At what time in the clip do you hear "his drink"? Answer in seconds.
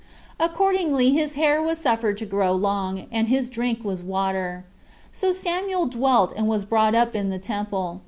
3.27-3.83